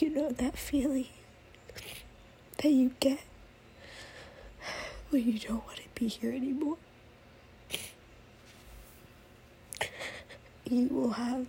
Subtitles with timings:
[0.00, 1.08] You know that feeling
[2.58, 3.18] that you get
[5.10, 6.76] when you don't want to be here anymore.
[10.70, 11.46] You will have,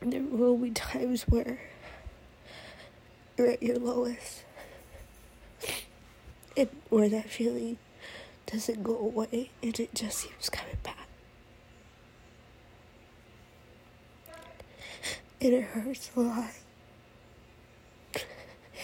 [0.00, 1.58] there will be times where
[3.36, 4.44] you're at your lowest
[6.56, 7.78] and where that feeling
[8.46, 11.08] doesn't go away and it just seems coming back.
[15.40, 16.50] And it hurts a lot.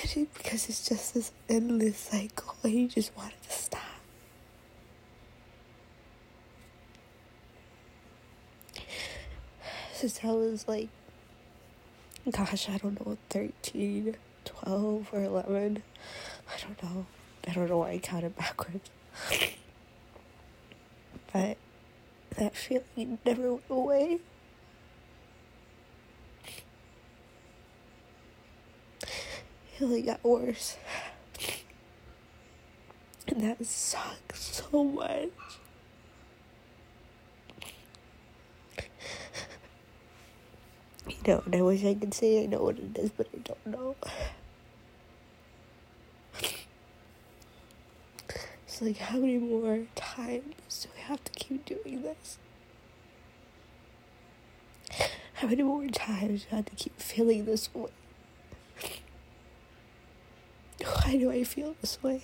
[0.03, 3.83] Because it's just this endless cycle and you just want it to stop.
[9.93, 10.89] Since I was like,
[12.31, 15.83] gosh, I don't know, 13, 12, or 11.
[16.49, 17.07] I don't know.
[17.47, 18.91] I don't know why I counted backwards.
[21.33, 21.57] but
[22.37, 24.19] that feeling never went away.
[29.81, 30.77] Only got worse.
[33.29, 35.29] And that sucks so much.
[41.07, 43.39] You know, and I wish I could say I know what it is, but I
[43.39, 43.97] don't know.
[48.67, 52.39] It's like, how many more times do we have to keep doing this?
[55.35, 57.91] How many more times do I have to keep feeling this way?
[61.05, 62.23] Why do I feel this way?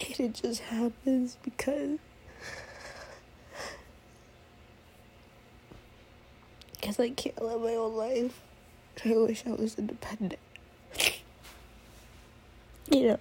[0.00, 1.98] And it just happens because
[6.72, 8.40] because I can't live my own life.
[9.04, 10.38] I wish I was independent
[12.90, 13.18] you know,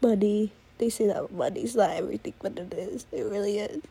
[0.00, 0.52] money.
[0.78, 3.06] They say that money's not everything, but it is.
[3.12, 3.82] It really is.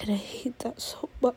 [0.00, 1.34] And I hate that so much.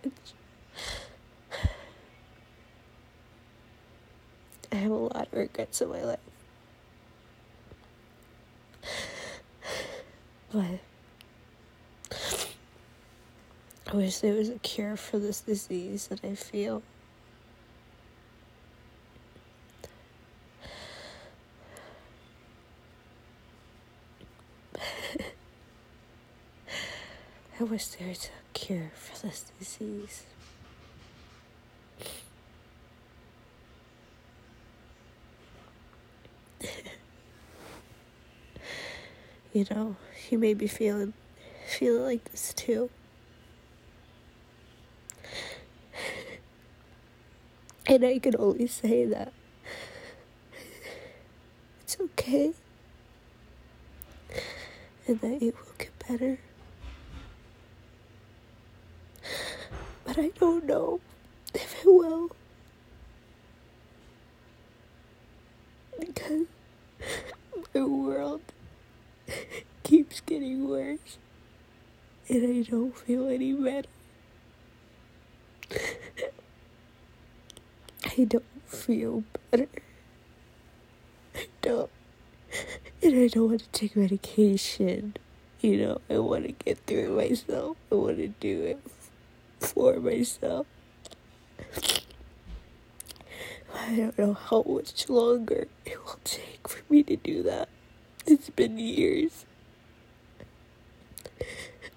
[4.72, 6.20] I have a lot of regrets in my life.
[10.52, 10.80] But
[13.92, 16.84] I wish there was a cure for this disease that I feel.
[27.60, 30.26] I wish there was a cure for this disease.
[39.58, 39.96] You know,
[40.30, 41.14] you may be feeling
[41.68, 42.90] feeling like this too.
[47.90, 49.32] And I can only say that
[51.82, 52.52] it's okay.
[55.08, 56.38] And that it will get better.
[60.04, 61.00] but I don't know
[61.54, 62.30] if it will.
[66.00, 66.48] Because
[67.74, 68.42] my world
[69.84, 71.18] keeps getting worse
[72.30, 73.88] and I don't feel any better.
[78.06, 79.68] I don't feel better.
[81.36, 81.90] I don't.
[83.02, 85.16] And I don't want to take medication.
[85.62, 87.78] You know, I want to get through it myself.
[87.92, 88.80] I want to do it
[89.60, 90.68] for myself.
[93.74, 97.70] I don't know how much longer it will take for me to do that.
[98.26, 99.46] It's been years.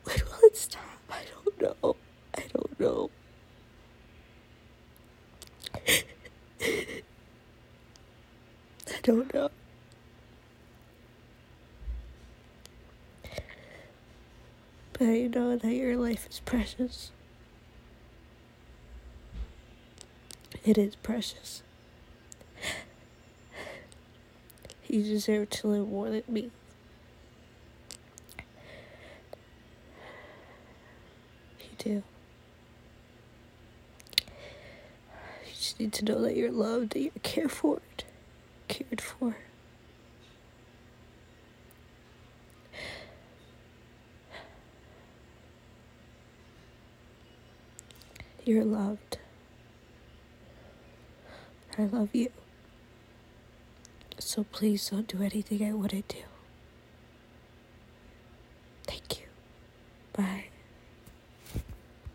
[0.04, 0.82] When will it stop?
[1.10, 1.96] I don't know.
[2.36, 3.10] I don't know.
[8.92, 9.50] I don't know.
[14.92, 17.10] But I know that your life is precious.
[20.64, 21.62] It is precious.
[24.86, 26.50] You deserve to live more than me.
[31.60, 32.02] You do.
[35.46, 37.80] You just need to know that you're loved, that you're cared for,
[38.66, 39.36] cared for.
[48.44, 49.18] You're loved.
[51.78, 52.30] I love you.
[54.18, 56.16] So please don't do anything I wouldn't do.
[58.88, 59.19] Thank you.